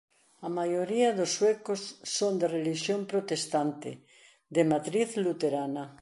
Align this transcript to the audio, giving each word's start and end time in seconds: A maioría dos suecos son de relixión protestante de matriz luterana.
A 0.47 0.49
maioría 0.57 1.09
dos 1.17 1.31
suecos 1.39 1.81
son 2.17 2.33
de 2.41 2.47
relixión 2.57 3.01
protestante 3.11 3.91
de 4.55 4.63
matriz 4.71 5.09
luterana. 5.23 5.83